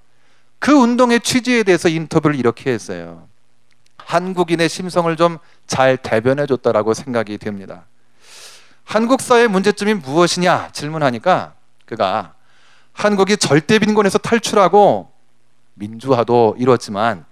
그 0.59 0.73
운동의 0.73 1.21
취지에 1.21 1.63
대해서 1.63 1.89
인터뷰를 1.89 2.37
이렇게 2.37 2.73
했어요. 2.73 3.29
한국인의 3.99 4.69
심성을 4.69 5.15
좀 5.17 5.39
잘 5.69 5.99
대변해 5.99 6.47
줬다라고 6.47 6.95
생각이 6.95 7.39
됩니다. 7.39 7.85
한국 8.83 9.21
사회 9.21 9.47
문제점이 9.47 9.95
무엇이냐 9.95 10.71
질문하니까 10.73 11.55
그가 11.85 12.35
한국이 12.95 13.37
절대 13.37 13.79
빈곤에서 13.79 14.19
탈출하고 14.19 15.13
민주화도 15.75 16.57
이뤘지만 16.59 17.27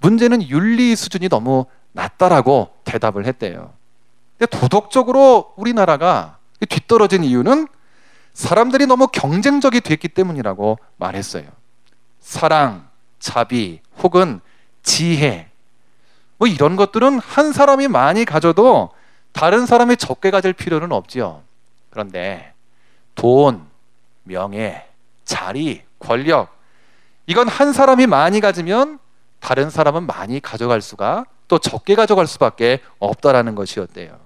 문제는 0.00 0.48
윤리 0.48 0.94
수준이 0.94 1.30
너무 1.30 1.64
낮다라고 1.92 2.70
대답을 2.84 3.24
했대요. 3.26 3.72
근데 4.38 4.58
도덕적으로 4.58 5.54
우리나라가 5.56 6.38
뒤떨어진 6.68 7.24
이유는 7.24 7.66
사람들이 8.34 8.86
너무 8.86 9.06
경쟁적이 9.06 9.80
됐기 9.80 10.08
때문이라고 10.08 10.78
말했어요. 10.96 11.44
사랑, 12.20 12.88
자비, 13.18 13.80
혹은 14.02 14.40
지혜. 14.82 15.48
뭐 16.36 16.48
이런 16.48 16.76
것들은 16.76 17.20
한 17.20 17.52
사람이 17.52 17.88
많이 17.88 18.24
가져도 18.24 18.90
다른 19.32 19.66
사람이 19.66 19.96
적게 19.96 20.30
가질 20.30 20.52
필요는 20.52 20.92
없지요. 20.92 21.42
그런데 21.90 22.52
돈, 23.14 23.64
명예, 24.24 24.86
자리, 25.24 25.82
권력 25.98 26.54
이건 27.26 27.48
한 27.48 27.72
사람이 27.72 28.06
많이 28.06 28.40
가지면 28.40 28.98
다른 29.40 29.70
사람은 29.70 30.06
많이 30.06 30.40
가져갈 30.40 30.80
수가 30.80 31.24
또 31.48 31.58
적게 31.58 31.94
가져갈 31.94 32.26
수밖에 32.26 32.80
없다라는 32.98 33.54
것이었대요. 33.54 34.18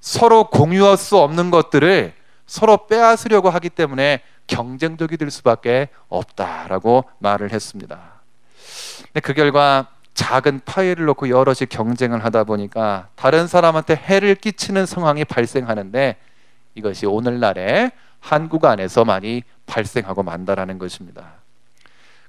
서로 0.00 0.48
공유할 0.48 0.96
수 0.96 1.18
없는 1.18 1.50
것들을 1.50 2.14
서로 2.46 2.86
빼앗으려고 2.86 3.50
하기 3.50 3.70
때문에 3.70 4.22
경쟁적이 4.46 5.16
될 5.16 5.30
수밖에 5.30 5.88
없다라고 6.08 7.04
말을 7.18 7.52
했습니다. 7.52 8.20
근데 9.06 9.20
그 9.20 9.34
결과 9.34 9.88
작은 10.14 10.60
파일을 10.64 11.04
놓고 11.06 11.28
여럿이 11.28 11.66
경쟁을 11.68 12.24
하다 12.24 12.44
보니까 12.44 13.08
다른 13.16 13.46
사람한테 13.46 13.96
해를 13.96 14.34
끼치는 14.34 14.86
상황이 14.86 15.24
발생하는데 15.24 16.16
이것이 16.74 17.06
오늘날에 17.06 17.90
한국 18.20 18.64
안에서 18.64 19.04
많이 19.04 19.42
발생하고 19.66 20.22
만다라는 20.22 20.78
것입니다. 20.78 21.34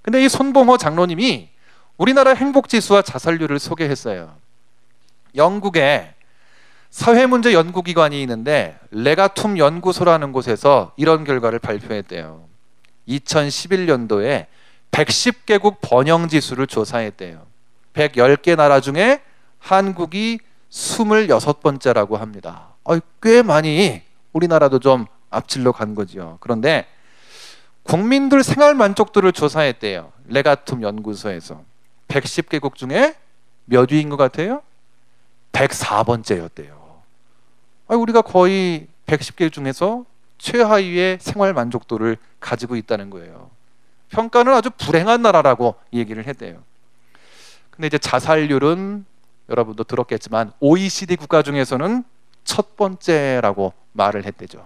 근데 0.01 0.23
이 0.23 0.29
손봉호 0.29 0.77
장로님이 0.77 1.49
우리나라 1.97 2.33
행복지수와 2.33 3.01
자살률을 3.01 3.59
소개했어요. 3.59 4.35
영국에 5.35 6.13
사회문제 6.89 7.53
연구기관이 7.53 8.21
있는데 8.21 8.77
레가툼 8.91 9.57
연구소라는 9.57 10.31
곳에서 10.31 10.93
이런 10.97 11.23
결과를 11.23 11.59
발표했대요. 11.59 12.45
2011년도에 13.07 14.47
110개국 14.91 15.77
번영 15.81 16.27
지수를 16.27 16.67
조사했대요. 16.67 17.45
110개 17.93 18.55
나라 18.55 18.79
중에 18.79 19.21
한국이 19.59 20.39
26번째라고 20.71 22.17
합니다. 22.17 22.69
꽤 23.21 23.41
많이 23.41 24.01
우리나라도 24.33 24.79
좀 24.79 25.05
앞질러 25.29 25.71
간 25.71 25.93
거죠. 25.93 26.37
그런데 26.39 26.85
국민들 27.83 28.43
생활 28.43 28.75
만족도를 28.75 29.33
조사했대요. 29.33 30.11
레가툼 30.27 30.83
연구소에서 30.83 31.63
110개국 32.07 32.75
중에 32.75 33.15
몇 33.65 33.91
위인 33.91 34.09
것 34.09 34.17
같아요? 34.17 34.61
104번째였대요. 35.51 36.76
우리가 38.07 38.21
거의 38.21 38.87
110개 39.05 39.51
중에서 39.51 40.05
최하위의 40.37 41.17
생활 41.19 41.53
만족도를 41.53 42.17
가지고 42.39 42.75
있다는 42.75 43.09
거예요. 43.09 43.49
평가는 44.09 44.53
아주 44.53 44.69
불행한 44.69 45.21
나라라고 45.21 45.75
얘기를 45.93 46.25
했대요. 46.25 46.61
근데 47.71 47.87
이제 47.87 47.97
자살률은 47.97 49.05
여러분도 49.49 49.83
들었겠지만 49.83 50.51
OECD 50.59 51.15
국가 51.15 51.41
중에서는 51.41 52.03
첫 52.43 52.75
번째라고 52.75 53.73
말을 53.93 54.25
했대죠. 54.25 54.65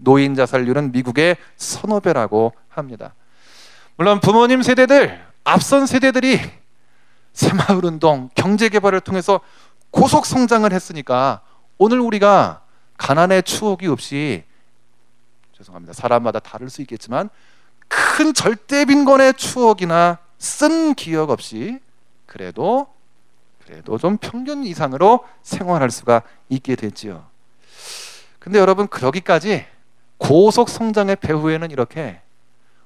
노인 0.00 0.34
자살률은 0.34 0.92
미국의 0.92 1.36
서너 1.56 2.00
배라고 2.00 2.52
합니다. 2.68 3.14
물론 3.96 4.20
부모님 4.20 4.62
세대들, 4.62 5.20
앞선 5.42 5.86
세대들이 5.86 6.38
새마을 7.32 7.84
운동, 7.84 8.30
경제 8.34 8.68
개발을 8.68 9.00
통해서 9.00 9.40
고속 9.90 10.26
성장을 10.26 10.70
했으니까 10.72 11.40
오늘 11.78 12.00
우리가 12.00 12.62
가난의 12.98 13.44
추억이 13.44 13.86
없이 13.86 14.44
죄송합니다. 15.56 15.94
사람마다 15.94 16.38
다를 16.38 16.68
수 16.68 16.82
있겠지만 16.82 17.30
큰 17.88 18.34
절대 18.34 18.84
빈곤의 18.84 19.34
추억이나 19.34 20.18
쓴 20.38 20.94
기억 20.94 21.30
없이 21.30 21.80
그래도 22.26 22.86
그래도 23.64 23.98
좀 23.98 24.18
평균 24.18 24.64
이상으로 24.64 25.26
생활할 25.42 25.90
수가 25.90 26.22
있게 26.48 26.76
됐지요. 26.76 27.26
근데 28.38 28.58
여러분 28.58 28.86
그러기까지 28.86 29.66
고속 30.16 30.68
성장의 30.68 31.16
배후에는 31.16 31.70
이렇게 31.70 32.20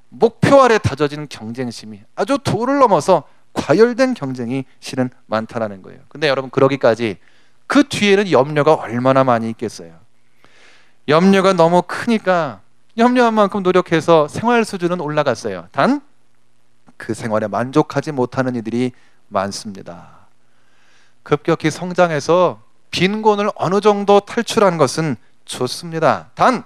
목표 0.09 0.61
아래 0.61 0.79
다져진 0.79 1.27
경쟁심이 1.29 2.03
아주 2.15 2.39
도를 2.43 2.79
넘어서 2.79 3.25
과열된 3.53 4.15
경쟁이 4.15 4.65
실은 4.81 5.11
많다라는 5.27 5.83
거예요. 5.83 6.01
근데 6.09 6.29
여러분 6.29 6.51
그러기까지 6.51 7.19
그 7.67 7.85
뒤에는 7.89 8.31
염려가 8.31 8.75
얼마나 8.75 9.25
많이 9.25 9.49
있겠어요. 9.51 10.02
염려가 11.09 11.53
너무 11.53 11.83
크니까 11.83 12.61
염려한 12.97 13.35
만큼 13.35 13.63
노력해서 13.63 14.29
생활 14.29 14.65
수준은 14.65 15.01
올라갔어요. 15.01 15.69
단 15.73 16.13
그 17.03 17.15
생활에 17.15 17.49
만족하지 17.49 18.13
못하는 18.13 18.55
이들이 18.55 18.93
많습니다. 19.27 20.29
급격히 21.25 21.69
성장해서 21.69 22.63
빈곤을 22.93 23.51
어느 23.57 23.81
정도 23.81 24.21
탈출한 24.21 24.77
것은 24.79 25.17
좋습니다. 25.45 26.31
단 26.35 26.63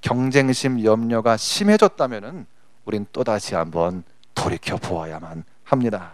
경쟁심 0.00 0.84
염려가 0.84 1.36
심해졌다면은 1.36 2.46
우린 2.84 3.06
또다시 3.12 3.56
한번 3.56 4.04
돌이켜 4.34 4.76
보아야만 4.76 5.42
합니다. 5.64 6.12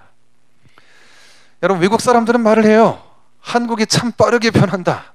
여러분 1.63 1.83
외국 1.83 2.01
사람들은 2.01 2.41
말을 2.41 2.65
해요. 2.65 3.03
한국이 3.41 3.87
참 3.87 4.11
빠르게 4.13 4.51
변한다. 4.51 5.13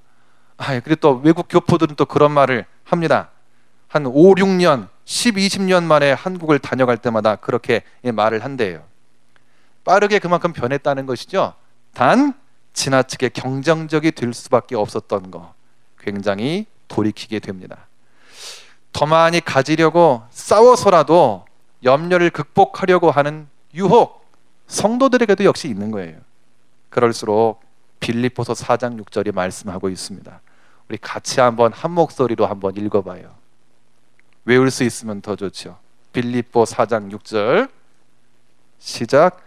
아, 0.60 0.78
그리고 0.80 0.96
또 0.96 1.20
외국 1.24 1.46
교포들은 1.48 1.96
또 1.96 2.04
그런 2.04 2.32
말을 2.32 2.66
합니다. 2.84 3.30
한 3.88 4.04
5, 4.04 4.34
6년, 4.34 4.88
10, 5.06 5.34
20년 5.36 5.84
만에 5.84 6.12
한국을 6.12 6.58
다녀갈 6.58 6.98
때마다 6.98 7.36
그렇게 7.36 7.82
말을 8.02 8.44
한대요. 8.44 8.84
빠르게 9.84 10.18
그만큼 10.18 10.52
변했다는 10.52 11.06
것이죠. 11.06 11.54
단 11.94 12.34
지나치게 12.74 13.30
경쟁적이 13.30 14.12
될 14.12 14.34
수밖에 14.34 14.76
없었던 14.76 15.30
거 15.30 15.54
굉장히 15.98 16.66
돌이키게 16.88 17.38
됩니다. 17.38 17.86
더 18.92 19.06
많이 19.06 19.40
가지려고 19.40 20.22
싸워서라도 20.30 21.46
염려를 21.84 22.28
극복하려고 22.28 23.10
하는 23.10 23.48
유혹 23.72 24.26
성도들에게도 24.66 25.44
역시 25.44 25.68
있는 25.68 25.90
거예요. 25.90 26.18
그럴수록 26.90 27.62
빌립보서 27.98 28.52
4장 28.52 29.02
6절이 29.02 29.34
말씀하고 29.34 29.88
있습니다. 29.88 30.40
우리 30.90 30.98
같이 30.98 31.38
한번 31.38 31.72
한 31.72 31.92
목소리로 31.92 32.46
한번 32.46 32.76
읽어봐요. 32.76 33.32
외울 34.44 34.72
수 34.72 34.82
있으면 34.82 35.20
더 35.20 35.36
좋죠. 35.36 35.78
빌립보 36.12 36.64
4장 36.64 37.16
6절 37.16 37.70
시작 38.80 39.40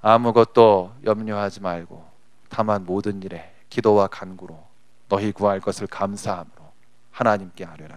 아무것도 0.00 0.92
염려하지 1.04 1.60
말고 1.60 2.04
다만 2.48 2.84
모든 2.84 3.22
일에 3.22 3.54
기도와 3.70 4.08
간구로 4.08 4.60
너희 5.08 5.30
구할 5.30 5.60
것을 5.60 5.86
감사함으로 5.86 6.72
하나님께 7.12 7.64
아뢰라. 7.64 7.96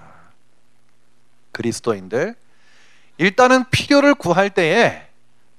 그리스도인들 1.54 2.36
일단은 3.18 3.68
필요를 3.72 4.14
구할 4.14 4.52
때에 4.52 5.08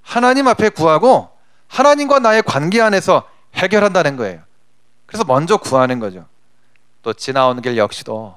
하나님 0.01 0.47
앞에 0.47 0.69
구하고 0.69 1.29
하나님과 1.67 2.21
나의 2.21 2.45
관계 2.45 2.81
안에서 2.81 3.29
해결한다는 3.55 4.17
거예요. 4.17 4.45
그래서 5.07 5.25
먼저 5.25 5.57
구하는 5.57 5.99
거죠. 5.99 6.29
또 7.07 7.13
지나오는 7.13 7.63
길 7.63 7.77
역시도 7.77 8.37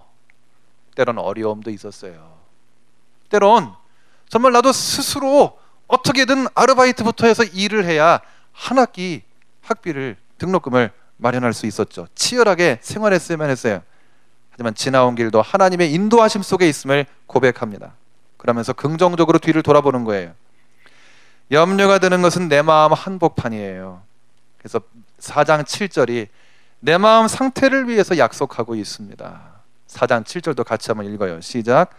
때론 0.94 1.18
어려움도 1.18 1.72
있었어요. 1.72 2.38
때론 3.30 3.74
정말 4.28 4.52
나도 4.52 4.72
스스로 4.72 5.58
어떻게든 5.88 6.46
아르바이트부터 6.54 7.26
해서 7.26 7.44
일을 7.44 7.84
해야 7.86 8.22
한 8.52 8.78
학기 8.78 9.24
학비를 9.62 10.18
등록금을 10.38 10.92
마련할 11.18 11.52
수 11.54 11.66
있었죠. 11.66 12.10
치열하게 12.14 12.78
생활했으면 12.84 13.50
했어요. 13.50 13.82
하지만 14.52 14.76
지나온 14.76 15.16
길도 15.16 15.42
하나님의 15.42 15.92
인도하심 15.92 16.44
속에 16.44 16.70
있음을 16.70 17.08
고백합니다. 17.26 17.94
그러면서 18.38 18.74
긍정적으로 18.74 19.40
뒤를 19.40 19.64
돌아보는 19.64 20.04
거예요. 20.04 20.36
염려가 21.50 21.98
드는 21.98 22.22
것은 22.22 22.50
내 22.50 22.62
마음 22.62 22.94
한복판이에요. 22.94 24.04
그래서 24.60 24.80
4장 25.20 25.64
7절이 25.64 26.28
내 26.80 26.98
마음 26.98 27.28
상태를 27.28 27.88
위해서 27.88 28.18
약속하고 28.18 28.76
있습니다. 28.76 29.42
4장 29.88 30.24
7절도 30.24 30.64
같이 30.64 30.90
한번 30.90 31.12
읽어요. 31.12 31.42
시작. 31.42 31.92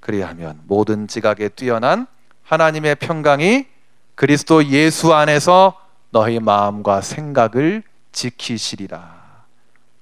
그리하면 0.00 0.60
모든 0.66 1.06
지각에 1.06 1.48
뛰어난 1.48 2.06
하나님의 2.42 2.96
평강이 2.96 3.66
그리스도 4.14 4.64
예수 4.66 5.14
안에서 5.14 5.80
너희 6.10 6.38
마음과 6.40 7.02
생각을 7.02 7.82
지키시리라. 8.12 9.44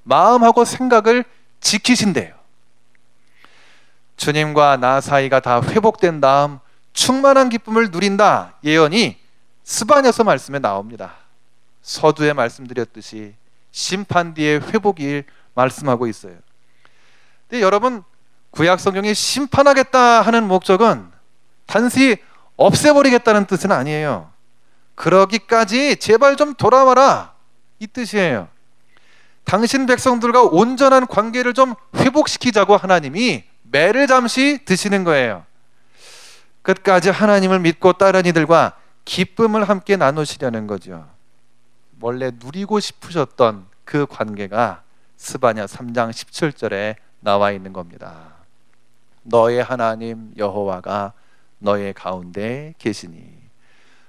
마음하고 0.04 0.64
생각을 0.64 1.24
지키신대요. 1.60 2.34
주님과 4.16 4.76
나 4.76 5.00
사이가 5.00 5.40
다 5.40 5.60
회복된 5.60 6.20
다음 6.20 6.60
충만한 6.92 7.48
기쁨을 7.48 7.90
누린다 7.90 8.54
예언이 8.62 9.18
스바냐서 9.64 10.22
말씀에 10.24 10.60
나옵니다. 10.60 11.14
서두에 11.82 12.32
말씀드렸듯이 12.32 13.34
심판 13.74 14.34
뒤의 14.34 14.60
회복일 14.60 15.24
말씀하고 15.54 16.06
있어요. 16.06 16.34
근데 17.48 17.60
여러분 17.60 18.04
구약 18.52 18.78
성경이 18.78 19.12
심판하겠다 19.14 20.22
하는 20.22 20.46
목적은 20.46 21.10
단지 21.66 22.18
없애버리겠다는 22.56 23.46
뜻은 23.46 23.72
아니에요. 23.72 24.30
그러기까지 24.94 25.96
제발 25.96 26.36
좀 26.36 26.54
돌아와라 26.54 27.34
이 27.80 27.88
뜻이에요. 27.88 28.46
당신 29.42 29.86
백성들과 29.86 30.44
온전한 30.44 31.08
관계를 31.08 31.52
좀 31.52 31.74
회복시키자고 31.96 32.76
하나님이 32.76 33.42
매를 33.64 34.06
잠시 34.06 34.60
드시는 34.64 35.02
거예요. 35.02 35.44
끝까지 36.62 37.10
하나님을 37.10 37.58
믿고 37.58 37.94
따른 37.94 38.24
이들과 38.24 38.76
기쁨을 39.04 39.68
함께 39.68 39.96
나누시려는 39.96 40.68
거죠. 40.68 41.13
원래 42.04 42.30
누리고 42.34 42.80
싶으셨던 42.80 43.64
그 43.86 44.04
관계가 44.04 44.82
스바냐 45.16 45.64
3장 45.64 46.10
17절에 46.10 46.96
나와 47.20 47.50
있는 47.50 47.72
겁니다. 47.72 48.34
너의 49.22 49.62
하나님 49.62 50.30
여호와가 50.36 51.14
너의 51.60 51.94
가운데 51.94 52.74
계시니 52.76 53.24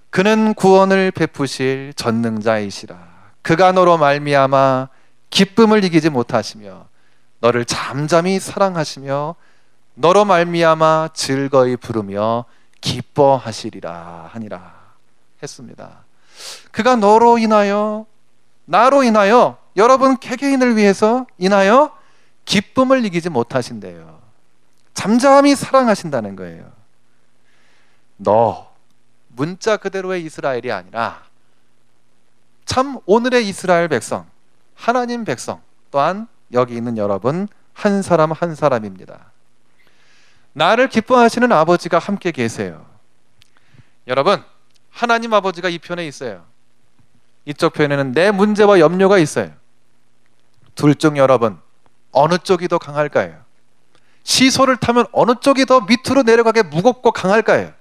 그는 0.10 0.54
구원을 0.56 1.12
베푸실 1.12 1.94
전능자이시라 1.96 2.98
그가 3.42 3.72
너로 3.72 3.98
말미암아 3.98 4.90
기쁨을 5.30 5.86
이기지 5.86 6.10
못하시며 6.10 6.90
너를 7.40 7.64
잠잠히 7.64 8.42
사랑하시며 8.42 9.36
너로 9.94 10.26
말미암아 10.26 11.12
즐거이 11.14 11.78
부르며 11.78 12.44
기뻐하시리라 12.82 14.32
하니라 14.34 14.76
했습니다. 15.42 16.05
그가 16.72 16.96
너로 16.96 17.38
인하여 17.38 18.06
나로 18.66 19.04
인하여 19.04 19.58
여러분 19.78 20.18
개개인을 20.18 20.76
위해서 20.76 21.28
인하여 21.38 21.96
기쁨을 22.46 23.06
이기지 23.06 23.30
못하신대요. 23.30 24.20
잠잠히 24.94 25.56
사랑하신다는 25.56 26.36
거예요. 26.36 26.72
너 28.18 28.72
문자 29.28 29.78
그대로의 29.78 30.24
이스라엘이 30.24 30.72
아니라 30.72 31.24
참 32.66 33.00
오늘의 33.06 33.48
이스라엘 33.48 33.88
백성, 33.88 34.26
하나님 34.74 35.26
백성 35.26 35.62
또한 35.92 36.28
여기 36.54 36.76
있는 36.76 36.98
여러분 36.98 37.48
한 37.74 38.02
사람 38.02 38.32
한 38.32 38.56
사람입니다. 38.56 39.32
나를 40.54 40.88
기뻐하시는 40.88 41.52
아버지가 41.52 42.00
함께 42.00 42.32
계세요. 42.32 42.86
여러분, 44.08 44.42
하나님 44.96 45.34
아버지가 45.34 45.68
이 45.68 45.78
편에 45.78 46.08
있어요. 46.08 46.46
이쪽 47.44 47.74
편에는 47.74 48.14
내 48.14 48.32
문제와 48.32 48.80
염려가 48.80 49.18
있어요. 49.18 49.52
둘 50.74 50.96
중 50.96 51.18
여러분, 51.18 51.60
어느 52.14 52.38
쪽이 52.38 52.70
더 52.70 52.78
강할까요? 52.78 53.44
시소를 54.24 54.78
타면 54.78 55.06
어느 55.12 55.34
쪽이 55.42 55.66
더 55.66 55.82
밑으로 55.82 56.24
내려가게 56.24 56.64
무겁고 56.64 57.12
강할까요? 57.12 57.74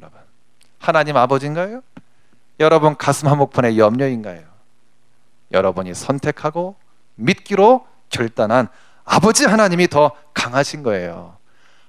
여러분, 0.00 0.18
하나님 0.78 1.16
아버지인가요? 1.18 1.82
여러분 2.58 2.96
가슴 2.96 3.28
한복판의 3.28 3.78
염려인가요? 3.78 4.44
여러분이 5.52 5.92
선택하고 5.94 6.74
믿기로 7.16 7.86
결단한 8.08 8.68
아버지 9.04 9.44
하나님이 9.44 9.88
더 9.88 10.12
강하신 10.32 10.82
거예요. 10.82 11.36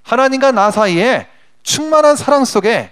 하나님과 0.03 0.51
나 0.51 0.71
사이에 0.71 1.29
충만한 1.63 2.17
사랑 2.17 2.43
속에 2.43 2.91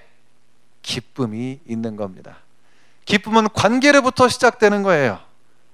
기쁨이 0.82 1.60
있는 1.66 1.96
겁니다. 1.96 2.38
기쁨은 3.06 3.50
관계로부터 3.54 4.28
시작되는 4.30 4.84
거예요. 4.84 5.20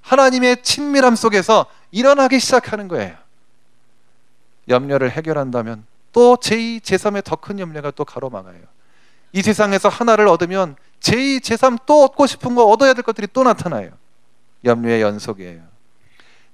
하나님의 0.02 0.64
친밀함 0.64 1.16
속에서 1.16 1.66
일어나기 1.92 2.40
시작하는 2.40 2.88
거예요. 2.88 3.16
염려를 4.70 5.12
해결한다면 5.12 5.86
또 6.12 6.38
제2, 6.38 6.82
제3의 6.82 7.24
더 7.24 7.36
큰 7.36 7.60
염려가 7.60 7.92
또 7.92 8.06
가로막아요. 8.06 8.62
이 9.34 9.42
세상에서 9.42 9.90
하나를 9.90 10.28
얻으면 10.28 10.76
제2, 11.02 11.42
제3 11.42 11.80
또 11.86 12.04
얻고 12.04 12.26
싶은 12.26 12.56
거 12.56 12.66
얻어야 12.66 12.94
될 12.94 13.04
것들이 13.04 13.28
또 13.32 13.44
나타나요. 13.44 13.92
염려의 14.66 15.02
연속이에요. 15.02 15.62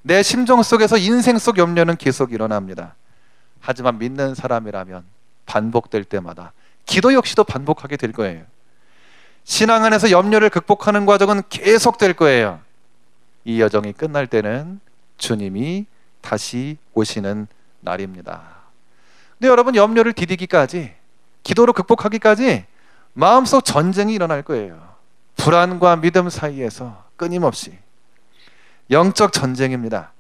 내 0.01 0.21
심정 0.21 0.61
속에서 0.61 0.97
인생 0.97 1.37
속 1.37 1.57
염려는 1.57 1.95
계속 1.95 2.33
일어납니다. 2.33 2.95
하지만 3.61 3.97
믿는 3.99 4.35
사람이라면 4.35 5.05
반복될 5.45 6.03
때마다 6.03 6.51
기도 6.85 7.13
역시도 7.13 7.43
반복하게 7.43 7.97
될 7.97 8.11
거예요. 8.11 8.43
신앙 9.43 9.83
안에서 9.83 10.11
염려를 10.11 10.49
극복하는 10.49 11.05
과정은 11.05 11.43
계속될 11.49 12.13
거예요. 12.13 12.59
이 13.45 13.59
여정이 13.59 13.93
끝날 13.93 14.27
때는 14.27 14.79
주님이 15.17 15.85
다시 16.21 16.77
오시는 16.93 17.47
날입니다. 17.81 18.41
근데 19.37 19.49
여러분 19.49 19.75
염려를 19.75 20.13
디디기까지 20.13 20.93
기도로 21.43 21.73
극복하기까지 21.73 22.65
마음속 23.13 23.65
전쟁이 23.65 24.13
일어날 24.13 24.41
거예요. 24.41 24.93
불안과 25.35 25.97
믿음 25.97 26.29
사이에서 26.29 27.03
끊임없이 27.17 27.77
영적 28.89 29.33
전쟁입니다. 29.33 30.13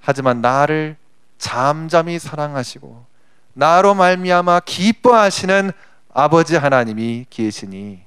하지만 0.00 0.40
나를 0.40 0.96
잠잠히 1.38 2.18
사랑하시고 2.18 3.04
나로 3.52 3.94
말미암아 3.94 4.60
기뻐하시는 4.60 5.72
아버지 6.14 6.56
하나님이 6.56 7.26
계시니 7.28 8.00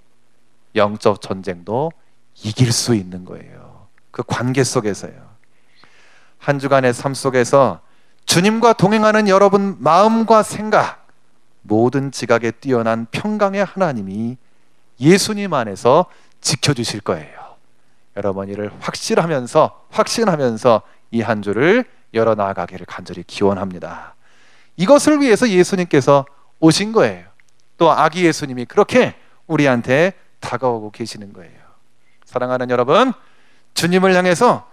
영적 0.76 1.22
전쟁도 1.22 1.92
이길 2.44 2.72
수 2.72 2.96
있는 2.96 3.26
거예요. 3.26 3.88
그 4.12 4.24
관계 4.26 4.64
속에서요. 4.64 5.14
한 6.38 6.60
주간의 6.60 6.94
삶 6.94 7.14
속에서 7.14 7.82
주님과 8.26 8.74
동행하는 8.74 9.28
여러분 9.28 9.76
마음과 9.80 10.44
생각 10.44 11.06
모든 11.62 12.12
지각에 12.12 12.52
뛰어난 12.52 13.08
평강의 13.12 13.64
하나님이 13.66 14.38
예수님 15.00 15.54
안에서 15.54 16.06
지켜주실 16.40 17.02
거예요. 17.02 17.38
여러분 18.16 18.48
이를 18.48 18.72
확실하면서 18.80 19.86
확신하면서 19.92 20.82
이 21.12 21.22
한 21.22 21.42
주를 21.42 21.86
열어 22.14 22.36
나가기를 22.36 22.86
간절히 22.86 23.24
기원합니다. 23.24 24.16
이것을 24.78 25.20
위해서 25.22 25.50
예수님께서 25.50 26.26
오신 26.60 26.94
거예요. 26.94 27.27
또 27.78 27.92
아기 27.92 28.26
예수님이 28.26 28.66
그렇게 28.66 29.16
우리한테 29.46 30.14
다가오고 30.40 30.92
계시는 30.92 31.34
거예요. 31.34 31.52
사랑하는 32.26 32.70
여러분, 32.70 33.14
주님을 33.74 34.14
향해서 34.16 34.68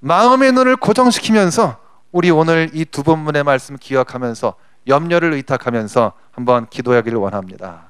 마음의 0.00 0.52
눈을 0.52 0.76
고정시키면서 0.76 1.78
우리 2.12 2.30
오늘 2.30 2.70
이 2.72 2.84
두 2.84 3.02
본문의 3.02 3.42
말씀 3.42 3.76
기억하면서 3.76 4.54
염려를 4.86 5.32
의탁하면서 5.32 6.12
한번 6.30 6.68
기도하기를 6.68 7.18
원합니다. 7.18 7.82